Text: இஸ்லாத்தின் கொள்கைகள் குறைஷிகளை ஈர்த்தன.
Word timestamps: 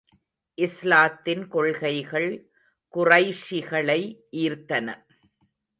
இஸ்லாத்தின் 0.57 1.43
கொள்கைகள் 1.47 2.31
குறைஷிகளை 2.93 4.01
ஈர்த்தன. 4.31 4.87